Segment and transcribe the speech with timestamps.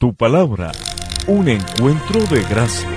[0.00, 0.72] Tu palabra,
[1.26, 2.88] un encuentro de gracia.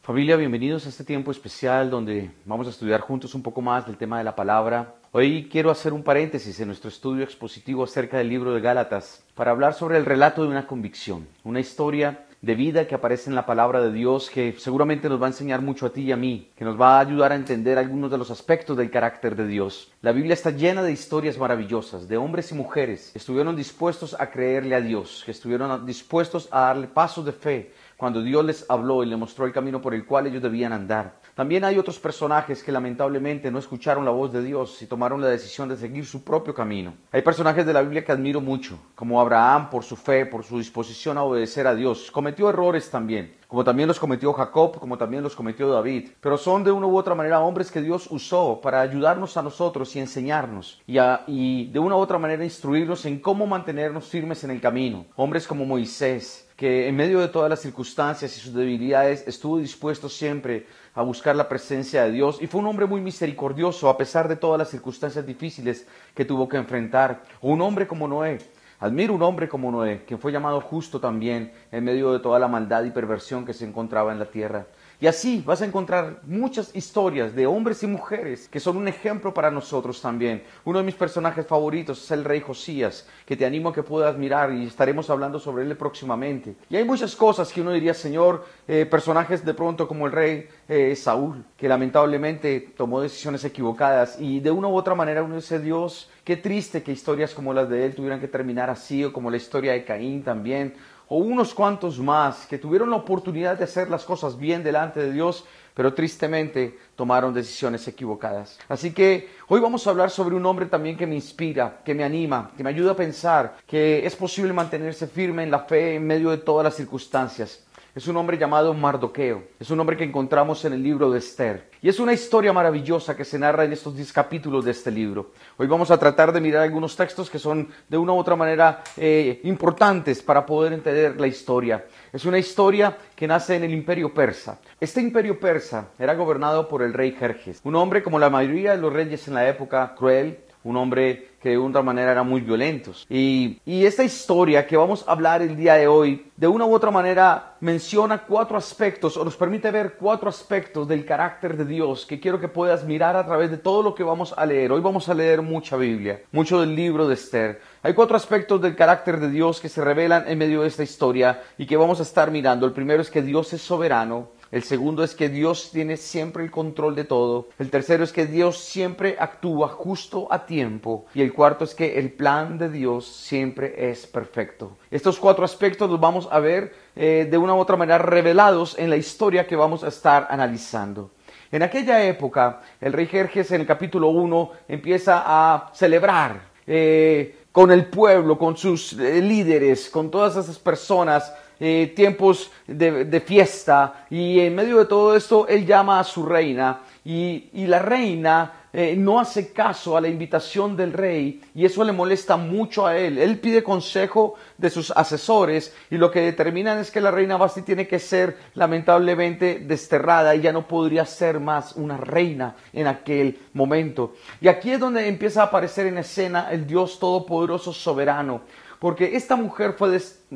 [0.00, 3.98] Familia, bienvenidos a este tiempo especial donde vamos a estudiar juntos un poco más del
[3.98, 4.94] tema de la palabra.
[5.12, 9.50] Hoy quiero hacer un paréntesis en nuestro estudio expositivo acerca del libro de Gálatas para
[9.50, 13.46] hablar sobre el relato de una convicción, una historia de vida que aparece en la
[13.46, 16.50] palabra de Dios que seguramente nos va a enseñar mucho a ti y a mí,
[16.56, 19.92] que nos va a ayudar a entender algunos de los aspectos del carácter de Dios.
[20.02, 24.30] La Biblia está llena de historias maravillosas, de hombres y mujeres que estuvieron dispuestos a
[24.30, 29.02] creerle a Dios, que estuvieron dispuestos a darle pasos de fe cuando Dios les habló
[29.02, 31.18] y les mostró el camino por el cual ellos debían andar.
[31.38, 35.28] También hay otros personajes que lamentablemente no escucharon la voz de Dios y tomaron la
[35.28, 36.94] decisión de seguir su propio camino.
[37.12, 40.58] Hay personajes de la Biblia que admiro mucho, como Abraham por su fe, por su
[40.58, 42.10] disposición a obedecer a Dios.
[42.10, 46.08] Cometió errores también, como también los cometió Jacob, como también los cometió David.
[46.20, 49.94] Pero son de una u otra manera hombres que Dios usó para ayudarnos a nosotros
[49.94, 50.98] y enseñarnos y,
[51.28, 55.06] y de una u otra manera instruirnos en cómo mantenernos firmes en el camino.
[55.14, 60.08] Hombres como Moisés, que en medio de todas las circunstancias y sus debilidades estuvo dispuesto
[60.08, 60.66] siempre
[60.98, 64.34] a buscar la presencia de Dios y fue un hombre muy misericordioso a pesar de
[64.34, 67.22] todas las circunstancias difíciles que tuvo que enfrentar.
[67.40, 68.38] un hombre como Noé.
[68.80, 72.48] Admiro un hombre como Noé, quien fue llamado justo también en medio de toda la
[72.48, 74.66] maldad y perversión que se encontraba en la tierra.
[75.00, 79.32] Y así vas a encontrar muchas historias de hombres y mujeres que son un ejemplo
[79.32, 80.42] para nosotros también.
[80.64, 84.18] Uno de mis personajes favoritos es el rey Josías, que te animo a que puedas
[84.18, 86.56] mirar y estaremos hablando sobre él próximamente.
[86.68, 90.48] Y hay muchas cosas que uno diría, Señor, eh, personajes de pronto como el rey
[90.68, 95.60] eh, Saúl, que lamentablemente tomó decisiones equivocadas y de una u otra manera uno dice,
[95.60, 99.30] Dios, qué triste que historias como las de él tuvieran que terminar así o como
[99.30, 100.74] la historia de Caín también
[101.08, 105.12] o unos cuantos más que tuvieron la oportunidad de hacer las cosas bien delante de
[105.12, 108.58] Dios, pero tristemente tomaron decisiones equivocadas.
[108.68, 112.04] Así que hoy vamos a hablar sobre un hombre también que me inspira, que me
[112.04, 116.06] anima, que me ayuda a pensar que es posible mantenerse firme en la fe en
[116.06, 117.64] medio de todas las circunstancias
[117.98, 119.42] es un hombre llamado Mardoqueo.
[119.58, 121.68] Es un hombre que encontramos en el libro de Esther.
[121.82, 125.32] Y es una historia maravillosa que se narra en estos 10 capítulos de este libro.
[125.56, 128.84] Hoy vamos a tratar de mirar algunos textos que son de una u otra manera
[128.96, 131.86] eh, importantes para poder entender la historia.
[132.12, 134.60] Es una historia que nace en el imperio persa.
[134.78, 138.78] Este imperio persa era gobernado por el rey Jerjes, un hombre como la mayoría de
[138.78, 142.92] los reyes en la época cruel, un hombre que de una manera era muy violento.
[143.08, 146.74] Y, y, esta historia que vamos a hablar el día de hoy, de una u
[146.74, 152.06] otra manera menciona cuatro aspectos o nos permite ver cuatro aspectos del carácter de Dios
[152.06, 154.72] que quiero que puedas mirar a través de todo lo que vamos a leer.
[154.72, 157.60] Hoy vamos a leer mucha Biblia, mucho del libro de Esther.
[157.82, 161.40] Hay cuatro aspectos del carácter de Dios que se revelan en medio de esta historia
[161.56, 162.66] y que vamos a estar mirando.
[162.66, 164.30] El primero es que Dios es soberano.
[164.50, 167.48] El segundo es que Dios tiene siempre el control de todo.
[167.58, 171.04] El tercero es que Dios siempre actúa justo a tiempo.
[171.14, 174.78] Y el cuarto es que el plan de Dios siempre es perfecto.
[174.90, 178.88] Estos cuatro aspectos los vamos a ver eh, de una u otra manera revelados en
[178.88, 181.10] la historia que vamos a estar analizando.
[181.52, 187.70] En aquella época, el rey Jerjes en el capítulo 1 empieza a celebrar eh, con
[187.70, 194.40] el pueblo, con sus eh, líderes, con todas esas personas eh, tiempos de, fiesta y
[194.40, 198.94] en medio de todo esto él llama a su reina y, y la reina eh,
[198.96, 203.16] no hace caso a la invitación del rey y eso le molesta mucho a él.
[203.16, 207.62] Él pide consejo de sus asesores y lo que determinan es que la reina Basti
[207.62, 213.38] tiene que ser lamentablemente desterrada y ya no podría ser más una reina en aquel
[213.54, 214.14] momento.
[214.40, 218.42] Y aquí es donde empieza a aparecer en escena el Dios Todopoderoso Soberano
[218.78, 220.27] porque esta mujer fue desterrada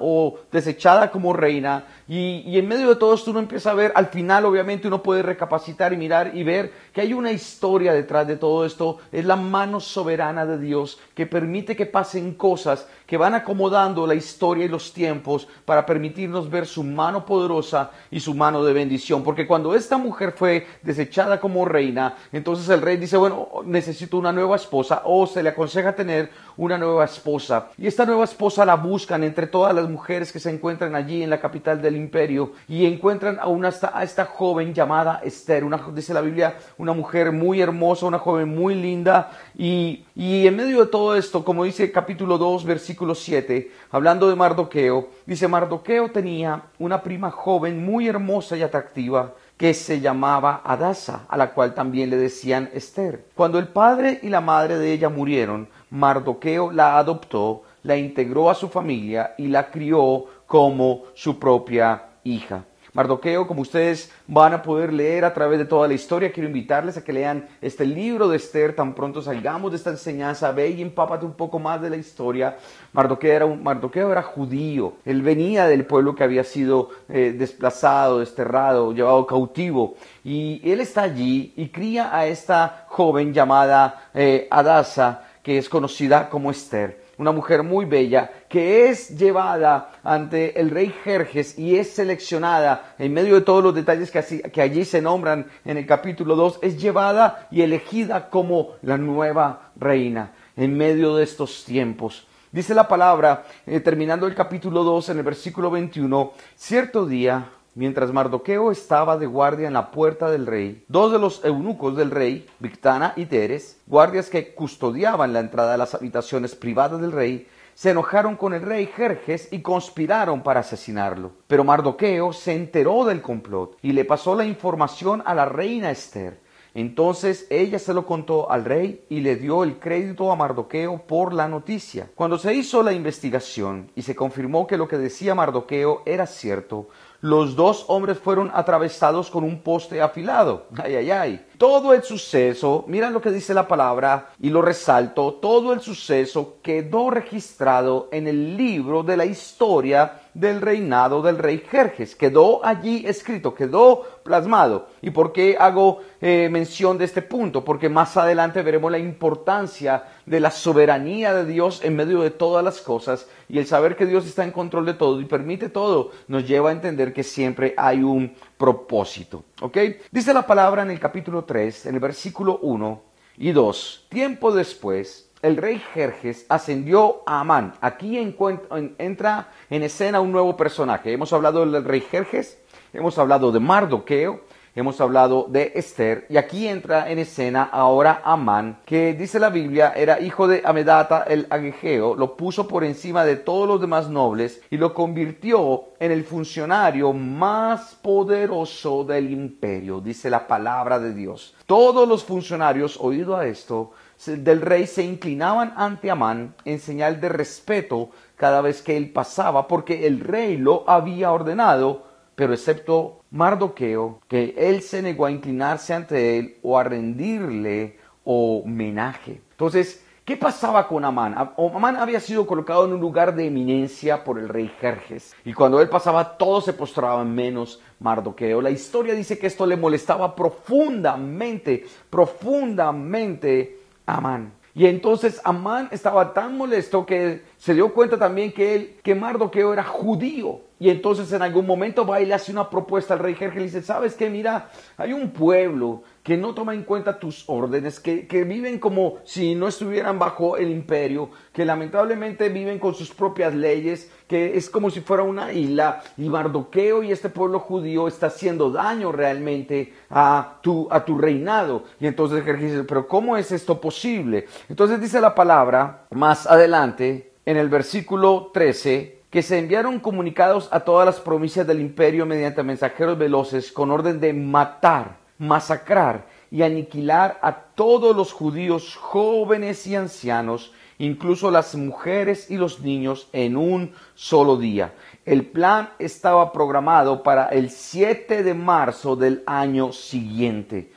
[0.00, 1.84] o desechada como reina.
[2.08, 5.22] Y, en medio de todo esto uno empieza a ver, al final obviamente uno puede
[5.22, 9.36] recapacitar y mirar y ver que hay una historia detrás de todo esto, es la
[9.36, 14.68] mano soberana de Dios que permite que pasen cosas que van acomodando la historia y
[14.68, 19.74] los tiempos para permitirnos ver su mano poderosa y su mano de bendición, porque cuando
[19.74, 25.02] esta mujer fue desechada como reina, entonces el rey dice, bueno, necesito una nueva esposa
[25.04, 27.68] o se le aconseja tener una nueva esposa.
[27.78, 31.30] Y esta nueva esposa la buscan entre todas las mujeres que se encuentran allí en
[31.30, 36.14] la capital del imperio y encuentran a, una, a esta joven llamada Esther, una, dice
[36.14, 40.86] la Biblia, una mujer muy hermosa, una joven muy linda y, y en medio de
[40.86, 47.02] todo esto, como dice capítulo 2, versículo 7, hablando de Mardoqueo, dice Mardoqueo tenía una
[47.02, 52.16] prima joven muy hermosa y atractiva que se llamaba Adasa, a la cual también le
[52.16, 53.26] decían Esther.
[53.34, 58.54] Cuando el padre y la madre de ella murieron, Mardoqueo la adoptó, la integró a
[58.54, 62.64] su familia y la crió como su propia hija.
[62.92, 66.96] Mardoqueo, como ustedes van a poder leer a través de toda la historia, quiero invitarles
[66.96, 70.82] a que lean este libro de Esther tan pronto salgamos de esta enseñanza, ve y
[70.82, 72.56] empápate un poco más de la historia.
[72.92, 78.18] Mardoqueo era, un, Mardoqueo era judío, él venía del pueblo que había sido eh, desplazado,
[78.18, 79.94] desterrado, llevado cautivo,
[80.24, 86.28] y él está allí y cría a esta joven llamada eh, Adasa, que es conocida
[86.28, 91.90] como Esther una mujer muy bella, que es llevada ante el rey Jerjes y es
[91.90, 96.60] seleccionada en medio de todos los detalles que, allí se nombran en el capítulo 2,
[96.62, 102.26] es llevada y elegida como la nueva reina en medio de estos tiempos.
[102.52, 108.12] Dice la palabra, eh, terminando el capítulo 2 en el versículo 21, cierto día Mientras
[108.12, 112.46] Mardoqueo estaba de guardia en la puerta del rey, dos de los eunucos del rey,
[112.58, 117.90] Victana y Teres, guardias que custodiaban la entrada a las habitaciones privadas del rey, se
[117.90, 121.30] enojaron con el rey Jerjes y conspiraron para asesinarlo.
[121.46, 126.40] Pero Mardoqueo se enteró del complot y le pasó la información a la reina Esther.
[126.74, 131.32] Entonces ella se lo contó al rey y le dio el crédito a Mardoqueo por
[131.32, 132.08] la noticia.
[132.14, 136.88] Cuando se hizo la investigación y se confirmó que lo que decía Mardoqueo era cierto,
[137.20, 140.66] los dos hombres fueron atravesados con un poste afilado.
[140.82, 141.46] Ay, ay, ay.
[141.58, 146.56] Todo el suceso, mira lo que dice la palabra y lo resalto, todo el suceso
[146.62, 152.14] quedó registrado en el libro de la historia del reinado del rey Jerjes.
[152.14, 154.86] Quedó allí escrito, quedó plasmado.
[155.02, 157.62] ¿Y por qué hago eh, mención de este punto?
[157.62, 162.64] Porque más adelante veremos la importancia de la soberanía de Dios en medio de todas
[162.64, 166.12] las cosas y el saber que Dios está en control de todo y permite todo
[166.28, 169.44] nos lleva a entender que siempre hay un propósito.
[169.60, 169.76] ¿Ok?
[170.10, 173.02] Dice la palabra en el capítulo 3, en el versículo 1
[173.38, 174.06] y 2.
[174.08, 177.74] Tiempo después, el rey Jerjes ascendió a Amán.
[177.80, 181.12] Aquí entra en escena un nuevo personaje.
[181.12, 182.58] Hemos hablado del rey Jerjes,
[182.92, 184.42] hemos hablado de Mardoqueo,
[184.74, 189.92] hemos hablado de Esther, y aquí entra en escena ahora Amán, que dice la Biblia
[189.96, 194.60] era hijo de Amedata el Agegeo, lo puso por encima de todos los demás nobles
[194.70, 201.54] y lo convirtió en el funcionario más poderoso del imperio, dice la palabra de Dios.
[201.66, 203.92] Todos los funcionarios, oído a esto,
[204.26, 209.66] del rey se inclinaban ante Amán en señal de respeto cada vez que él pasaba,
[209.66, 212.09] porque el rey lo había ordenado,
[212.40, 219.42] pero excepto Mardoqueo, que él se negó a inclinarse ante él o a rendirle homenaje.
[219.50, 221.34] Entonces, ¿qué pasaba con Amán?
[221.34, 225.82] Amán había sido colocado en un lugar de eminencia por el rey Jerjes, y cuando
[225.82, 228.62] él pasaba todos se postraban menos Mardoqueo.
[228.62, 234.54] La historia dice que esto le molestaba profundamente, profundamente Amán.
[234.74, 239.72] Y entonces Amán estaba tan molesto que se dio cuenta también que él, que Mardoqueo
[239.72, 240.60] era judío.
[240.78, 243.64] Y entonces en algún momento va y le hace una propuesta al rey Jerjes y
[243.64, 244.30] dice, ¿sabes qué?
[244.30, 249.18] Mira, hay un pueblo que no toma en cuenta tus órdenes, que, que, viven como
[249.24, 254.68] si no estuvieran bajo el imperio, que lamentablemente viven con sus propias leyes, que es
[254.68, 259.94] como si fuera una isla, y Mardoqueo y este pueblo judío está haciendo daño realmente
[260.10, 261.84] a tu, a tu reinado.
[261.98, 264.46] Y entonces dice, pero ¿cómo es esto posible?
[264.68, 270.80] Entonces dice la palabra más adelante, en el versículo 13, que se enviaron comunicados a
[270.80, 277.38] todas las provincias del imperio mediante mensajeros veloces con orden de matar, masacrar y aniquilar
[277.42, 283.94] a todos los judíos jóvenes y ancianos, incluso las mujeres y los niños, en un
[284.14, 284.92] solo día.
[285.24, 290.92] El plan estaba programado para el 7 de marzo del año siguiente.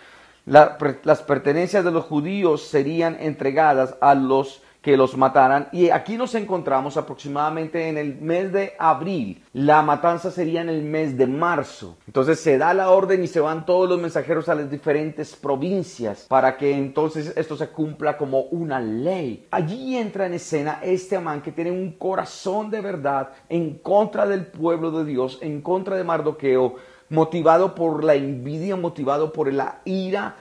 [0.45, 5.69] las pertenencias de los judíos serían entregadas a los que los mataran.
[5.71, 9.41] Y aquí nos encontramos aproximadamente en el mes de abril.
[9.53, 11.97] La matanza sería en el mes de marzo.
[12.05, 16.25] Entonces se da la orden y se van todos los mensajeros a las diferentes provincias
[16.27, 19.47] para que entonces esto se cumpla como una ley.
[19.51, 24.47] Allí entra en escena este Amán que tiene un corazón de verdad en contra del
[24.47, 26.75] pueblo de Dios, en contra de Mardoqueo
[27.09, 30.35] motivado por la envidia, motivado por la ira,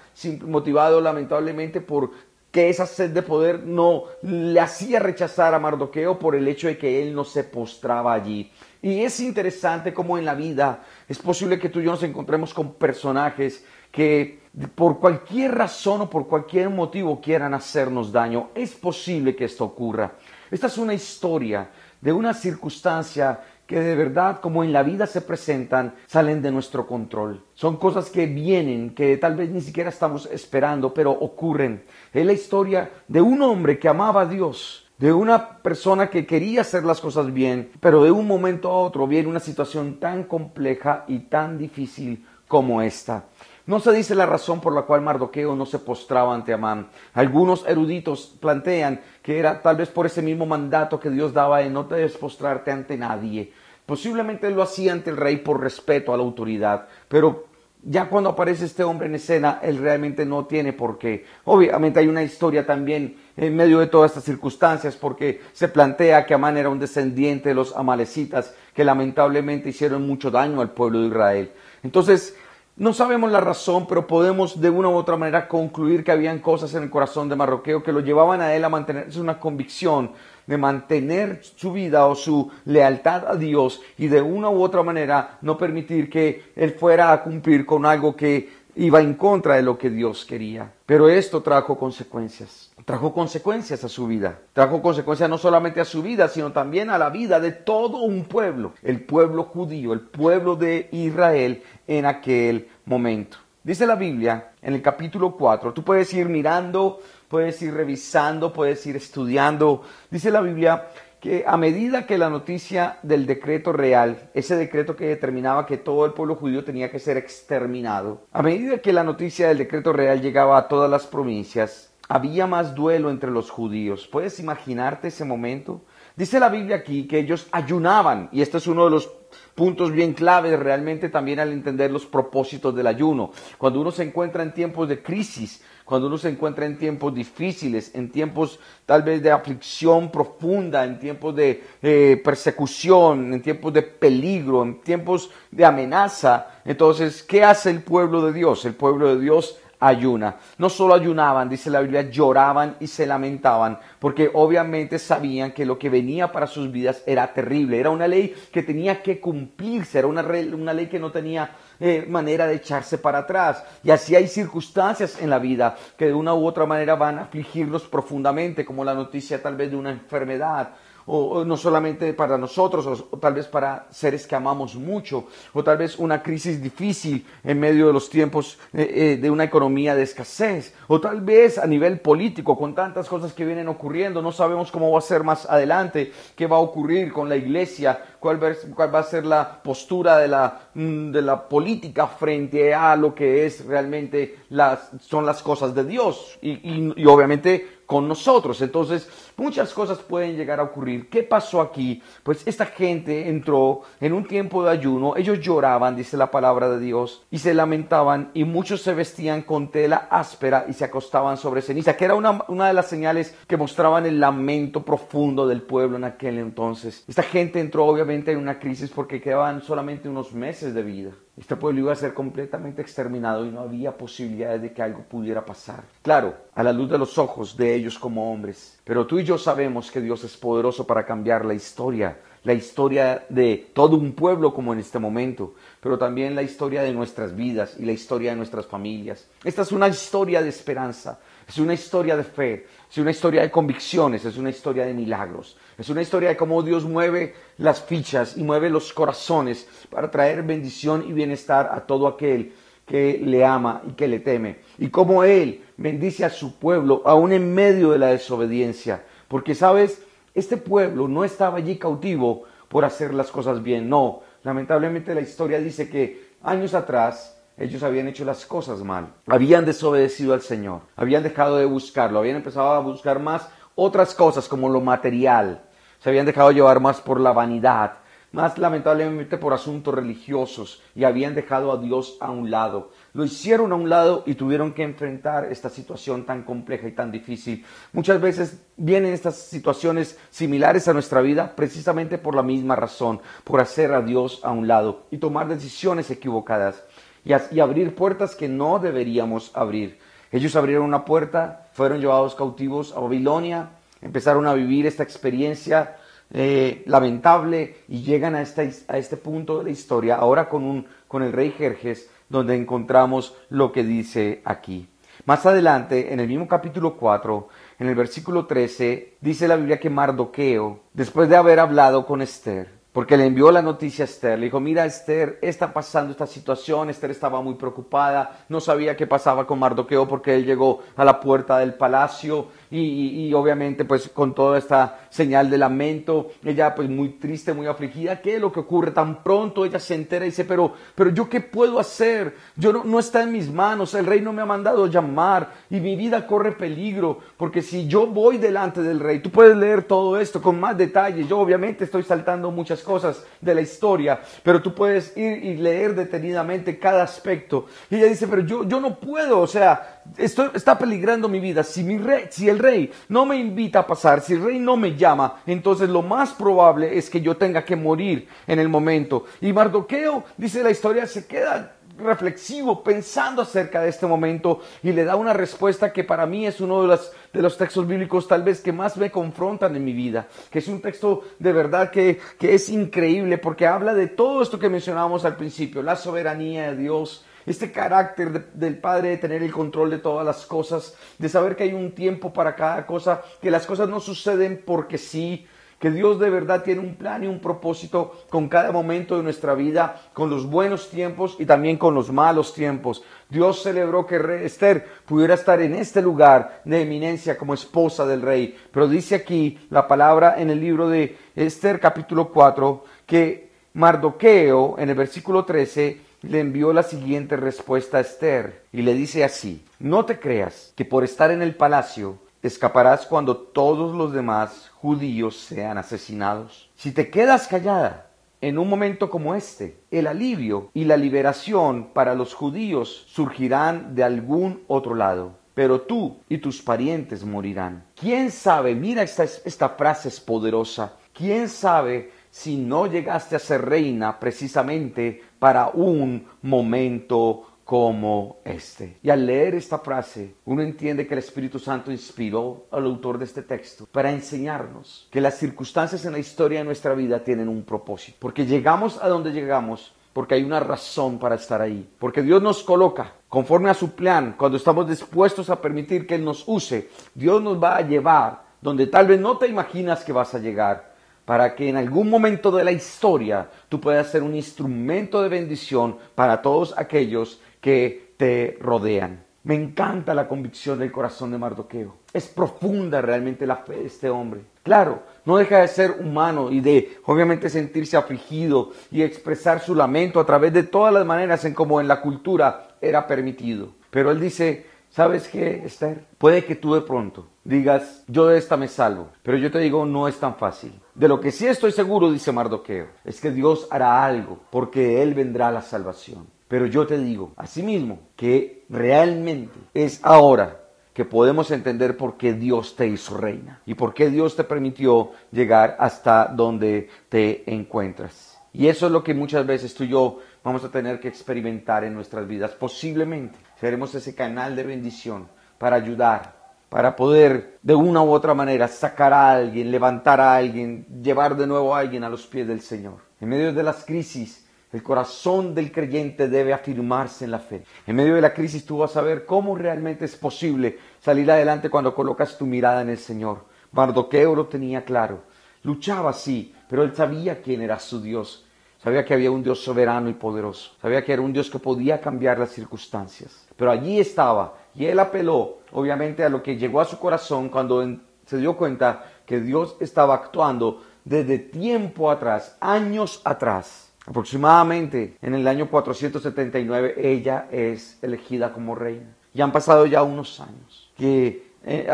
[0.47, 2.11] motivado lamentablemente por
[2.53, 6.77] que esa sed de poder no le hacía rechazar a Mardoqueo por el hecho de
[6.77, 8.53] que él no se postraba allí.
[8.83, 12.53] Y es interesante cómo en la vida es posible que tú y yo nos encontremos
[12.53, 14.43] con personajes que
[14.75, 18.51] por cualquier razón o por cualquier motivo quieran hacernos daño.
[18.55, 20.13] Es posible que esto ocurra.
[20.51, 21.71] Esta es una historia
[22.03, 26.87] de una circunstancia que de verdad, como en la vida se presentan, salen de nuestro
[26.87, 27.45] control.
[27.55, 31.85] Son cosas que vienen, que tal vez ni siquiera estamos esperando, pero ocurren.
[32.13, 36.61] Es la historia de un hombre que amaba a Dios, de una persona que quería
[36.61, 41.05] hacer las cosas bien, pero de un momento a otro viene una situación tan compleja
[41.09, 43.25] y tan difícil como esta.
[43.65, 46.89] No se dice la razón por la cual Mardoqueo no se postraba ante Amán.
[47.15, 51.71] Algunos eruditos plantean que era tal vez por ese mismo mandato que Dios daba de
[51.71, 53.53] no debes postrarte ante nadie.
[53.87, 57.47] Posiblemente lo hacía ante el rey por respeto a la autoridad, pero
[57.85, 61.25] ya cuando aparece este hombre en escena, él realmente no tiene por qué.
[61.45, 66.35] Obviamente hay una historia también en medio de todas estas circunstancias, porque se plantea que
[66.35, 71.09] Amán era un descendiente de los amalecitas que lamentablemente hicieron mucho daño al pueblo de
[71.09, 71.53] Israel.
[71.83, 72.37] Entonces,
[72.77, 76.75] no sabemos la razón, pero podemos de una u otra manera concluir que habían cosas
[76.75, 80.13] en el corazón de Marroqueo que lo llevaban a él a mantenerse una convicción
[80.47, 85.39] de mantener su vida o su lealtad a Dios y de una u otra manera
[85.43, 89.79] no permitir que él fuera a cumplir con algo que iba en contra de lo
[89.79, 90.73] que Dios quería.
[90.87, 92.73] Pero esto trajo consecuencias.
[92.85, 94.41] Trajo consecuencias a su vida.
[94.53, 98.25] Trajo consecuencias no solamente a su vida, sino también a la vida de todo un
[98.25, 98.73] pueblo.
[98.83, 103.39] El pueblo judío, el pueblo de Israel en aquel momento.
[103.65, 108.85] Dice la Biblia en el capítulo 4, tú puedes ir mirando, puedes ir revisando, puedes
[108.87, 109.83] ir estudiando.
[110.11, 110.89] Dice la Biblia
[111.23, 116.05] que a medida que la noticia del decreto real, ese decreto que determinaba que todo
[116.05, 120.21] el pueblo judío tenía que ser exterminado, a medida que la noticia del decreto real
[120.21, 124.09] llegaba a todas las provincias, había más duelo entre los judíos.
[124.11, 125.83] ¿Puedes imaginarte ese momento?
[126.17, 129.09] Dice la Biblia aquí que ellos ayunaban, y este es uno de los
[129.55, 133.31] puntos bien claves realmente también al entender los propósitos del ayuno.
[133.59, 137.95] Cuando uno se encuentra en tiempos de crisis, cuando uno se encuentra en tiempos difíciles,
[137.95, 143.83] en tiempos tal vez de aflicción profunda, en tiempos de eh, persecución, en tiempos de
[143.83, 148.65] peligro, en tiempos de amenaza, entonces, ¿qué hace el pueblo de Dios?
[148.65, 150.37] El pueblo de Dios ayuna.
[150.59, 155.77] No solo ayunaban, dice la Biblia, lloraban y se lamentaban, porque obviamente sabían que lo
[155.79, 160.07] que venía para sus vidas era terrible, era una ley que tenía que cumplirse, era
[160.07, 161.51] una, una ley que no tenía
[161.85, 163.65] eh, manera de echarse para atrás.
[163.83, 167.23] Y así hay circunstancias en la vida que de una u otra manera van a
[167.23, 170.75] afligirlos profundamente, como la noticia tal vez de una enfermedad
[171.07, 175.79] o, no solamente para nosotros, o, tal vez para seres que amamos mucho, o tal
[175.79, 180.03] vez una crisis difícil en medio de los tiempos eh, eh, de una economía de
[180.03, 184.71] escasez, o tal vez a nivel político, con tantas cosas que vienen ocurriendo, no sabemos
[184.71, 188.99] cómo va a ser más adelante, qué va a ocurrir con la iglesia, cuál, va
[188.99, 193.65] a ser la postura de la, mm, de la política frente a lo que es
[193.65, 198.63] realmente las, son las cosas de Dios, y, y, y obviamente con nosotros.
[198.63, 199.07] Entonces,
[199.37, 201.11] muchas cosas pueden llegar a ocurrir.
[201.11, 202.03] ¿Qué pasó aquí?
[202.23, 206.81] Pues esta gente entró en un tiempo de ayuno, ellos lloraban, dice la palabra de
[206.81, 211.61] Dios, y se lamentaban, y muchos se vestían con tela áspera y se acostaban sobre
[211.61, 215.99] ceniza, que era una, una de las señales que mostraban el lamento profundo del pueblo
[215.99, 217.05] en aquel entonces.
[217.07, 221.11] Esta gente entró obviamente en una crisis porque quedaban solamente unos meses de vida.
[221.35, 225.45] Este pueblo iba a ser completamente exterminado y no había posibilidades de que algo pudiera
[225.45, 225.83] pasar.
[226.03, 228.79] Claro, a la luz de los ojos de ellos como hombres.
[228.85, 233.25] Pero tú y yo sabemos que Dios es poderoso para cambiar la historia, la historia
[233.31, 237.77] de todo un pueblo como en este momento, pero también la historia de nuestras vidas
[237.79, 239.27] y la historia de nuestras familias.
[239.43, 243.51] Esta es una historia de esperanza, es una historia de fe, es una historia de
[243.51, 248.37] convicciones, es una historia de milagros, es una historia de cómo Dios mueve las fichas
[248.37, 252.53] y mueve los corazones para traer bendición y bienestar a todo aquel
[252.87, 254.59] que le ama y que le teme.
[254.77, 259.03] Y cómo Él bendice a su pueblo aún en medio de la desobediencia.
[259.27, 260.03] Porque, ¿sabes?
[260.35, 263.89] Este pueblo no estaba allí cautivo por hacer las cosas bien.
[263.89, 269.65] No, lamentablemente la historia dice que años atrás ellos habían hecho las cosas mal, habían
[269.65, 274.69] desobedecido al Señor, habían dejado de buscarlo, habían empezado a buscar más otras cosas como
[274.69, 275.63] lo material,
[276.01, 277.99] se habían dejado llevar más por la vanidad,
[278.33, 282.91] más lamentablemente por asuntos religiosos y habían dejado a Dios a un lado.
[283.13, 287.13] Lo hicieron a un lado y tuvieron que enfrentar esta situación tan compleja y tan
[287.13, 287.65] difícil.
[287.93, 293.61] Muchas veces vienen estas situaciones similares a nuestra vida precisamente por la misma razón, por
[293.61, 296.83] hacer a Dios a un lado y tomar decisiones equivocadas
[297.25, 299.99] y, abrir puertas que no deberíamos abrir.
[300.31, 305.97] Ellos abrieron una puerta, fueron llevados cautivos a Babilonia, empezaron a vivir esta experiencia
[306.33, 310.87] eh, lamentable y llegan a este, a este punto de la historia, ahora con, un,
[311.07, 314.89] con el rey Jerjes, donde encontramos lo que dice aquí.
[315.27, 317.49] Más adelante, en el mismo capítulo 4,
[317.79, 322.82] en el versículo 13, dice la Biblia que Mardoqueo, después de haber hablado con Esther,
[322.93, 324.39] porque le envió la noticia a Esther.
[324.39, 326.91] Le dijo, mira Esther, está pasando esta situación.
[326.91, 331.19] Esther estaba muy preocupada, no sabía qué pasaba con Mardoqueo porque él llegó a la
[331.19, 337.11] puerta del palacio y, obviamente pues con toda esta señal de lamento, ella pues muy
[337.11, 338.23] triste, muy afligida.
[338.23, 338.93] ¿Qué es lo que ocurre?
[338.93, 342.35] Tan pronto ella se entera y dice, pero, pero yo qué puedo hacer?
[342.57, 345.81] Yo no, no está en mis manos, el rey no me ha mandado llamar y
[345.81, 350.19] mi vida corre peligro porque si yo voy delante del rey, tú puedes leer todo
[350.19, 351.27] esto con más detalle.
[351.27, 355.95] Yo obviamente estoy saltando muchas cosas de la historia, pero tú puedes ir y leer
[355.95, 357.67] detenidamente cada aspecto.
[357.91, 361.63] Y ella dice, pero yo, yo no puedo, o sea, esto está peligrando mi vida.
[361.63, 361.87] Si,
[362.31, 365.89] si el rey no me invita a pasar, si el rey no me llama, entonces
[365.89, 369.25] lo más probable es que yo tenga que morir en el momento.
[369.41, 375.05] Y Mardoqueo, dice la historia, se queda reflexivo, pensando acerca de este momento y le
[375.05, 378.43] da una respuesta que para mí es uno de los, de los textos bíblicos tal
[378.43, 382.19] vez que más me confrontan en mi vida, que es un texto de verdad que,
[382.39, 386.77] que es increíble porque habla de todo esto que mencionábamos al principio, la soberanía de
[386.77, 391.57] Dios, este carácter del Padre de tener el control de todas las cosas, de saber
[391.57, 395.47] que hay un tiempo para cada cosa, que las cosas no suceden porque sí,
[395.83, 399.55] que Dios de verdad tiene un plan y un propósito con cada momento de nuestra
[399.55, 403.03] vida, con los buenos tiempos y también con los malos tiempos.
[403.29, 408.57] Dios celebró que Esther pudiera estar en este lugar de eminencia como esposa del rey.
[408.71, 414.89] Pero dice aquí la palabra en el libro de Esther capítulo 4 que Mardoqueo en
[414.89, 420.05] el versículo 13 le envió la siguiente respuesta a Esther y le dice así, no
[420.05, 425.79] te creas que por estar en el palacio escaparás cuando todos los demás judíos sean
[425.79, 426.71] asesinados.
[426.77, 428.07] Si te quedas callada
[428.41, 434.03] en un momento como este, el alivio y la liberación para los judíos surgirán de
[434.03, 435.39] algún otro lado.
[435.55, 437.85] Pero tú y tus parientes morirán.
[437.95, 438.75] ¿Quién sabe?
[438.75, 440.97] Mira, esta, esta frase es poderosa.
[441.13, 448.99] ¿Quién sabe si no llegaste a ser reina precisamente para un momento como este.
[449.03, 453.25] Y al leer esta frase, uno entiende que el Espíritu Santo inspiró al autor de
[453.25, 457.65] este texto para enseñarnos que las circunstancias en la historia de nuestra vida tienen un
[457.65, 458.19] propósito.
[458.21, 461.91] Porque llegamos a donde llegamos porque hay una razón para estar ahí.
[461.99, 466.25] Porque Dios nos coloca conforme a su plan, cuando estamos dispuestos a permitir que Él
[466.25, 470.37] nos use, Dios nos va a llevar donde tal vez no te imaginas que vas
[470.37, 470.92] a llegar,
[471.25, 475.97] para que en algún momento de la historia tú puedas ser un instrumento de bendición
[476.15, 479.25] para todos aquellos que te rodean.
[479.45, 481.97] Me encanta la convicción del corazón de Mardoqueo.
[482.13, 484.43] Es profunda realmente la fe de este hombre.
[484.63, 490.21] Claro, no deja de ser humano y de obviamente sentirse afligido y expresar su lamento
[490.21, 493.71] a través de todas las maneras en como en la cultura era permitido.
[493.91, 496.05] Pero él dice, ¿sabes qué, Esther?
[496.19, 499.85] Puede que tú de pronto digas, yo de esta me salvo, pero yo te digo,
[499.85, 500.79] no es tan fácil.
[500.95, 505.03] De lo que sí estoy seguro, dice Mardoqueo, es que Dios hará algo, porque de
[505.03, 506.27] él vendrá la salvación.
[506.47, 510.61] Pero yo te digo, asimismo, que realmente es ahora
[510.93, 515.13] que podemos entender por qué Dios te hizo reina y por qué Dios te permitió
[515.31, 518.39] llegar hasta donde te encuentras.
[518.53, 521.85] Y eso es lo que muchas veces tú y yo vamos a tener que experimentar
[521.85, 522.51] en nuestras vidas.
[522.51, 526.35] Posiblemente seremos ese canal de bendición para ayudar,
[526.69, 531.47] para poder de una u otra manera sacar a alguien, levantar a alguien, llevar de
[531.47, 532.97] nuevo a alguien a los pies del Señor.
[533.21, 537.63] En medio de las crisis, el corazón del creyente debe afirmarse en la fe.
[537.87, 541.71] En medio de la crisis tú vas a ver cómo realmente es posible salir adelante
[541.71, 543.45] cuando colocas tu mirada en el Señor.
[543.71, 545.23] Mardoqueo lo tenía claro.
[545.63, 548.45] Luchaba sí, pero él sabía quién era su Dios.
[548.83, 550.73] Sabía que había un Dios soberano y poderoso.
[550.81, 553.47] Sabía que era un Dios que podía cambiar las circunstancias.
[553.57, 557.87] Pero allí estaba y él apeló, obviamente, a lo que llegó a su corazón cuando
[558.27, 565.47] se dio cuenta que Dios estaba actuando desde tiempo atrás, años atrás Aproximadamente en el
[565.47, 569.15] año 479 ella es elegida como reina.
[569.33, 571.89] Y han pasado ya unos años que, eh,